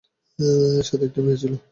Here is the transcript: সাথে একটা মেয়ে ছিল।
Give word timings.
সাথে 0.83 1.03
একটা 1.07 1.19
মেয়ে 1.25 1.39
ছিল। 1.41 1.53